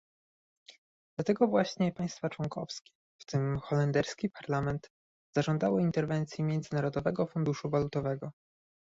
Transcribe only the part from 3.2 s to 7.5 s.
w tym holenderski parlament, zażądały interwencji Międzynarodowego